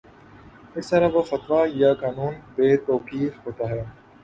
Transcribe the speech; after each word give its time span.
اس 0.75 0.89
طرح 0.89 1.07
وہ 1.13 1.21
فتویٰ 1.29 1.65
یا 1.73 1.91
قانون 2.01 2.33
بے 2.55 2.69
توقیر 2.87 3.29
ہوتا 3.45 3.69
ہے 3.69 3.81